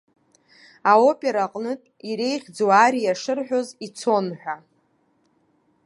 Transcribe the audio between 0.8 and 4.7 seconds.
Аопера аҟнытә иреиӷьӡоу ариа шырҳәоз ицон ҳәа.